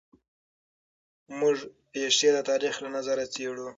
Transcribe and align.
موږ 1.39 1.57
پېښې 1.91 2.29
د 2.33 2.37
تاریخ 2.49 2.75
له 2.83 2.89
نظره 2.95 3.23
څېړو. 3.33 3.67